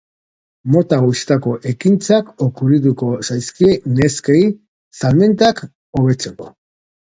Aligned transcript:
Mota 0.75 0.97
guztietako 1.03 1.53
ekintzak 1.71 2.31
okurrituko 2.47 3.11
zaizkie 3.29 3.69
neskei 4.01 4.41
salmentak 5.03 5.65
hobetzeko. 5.71 6.53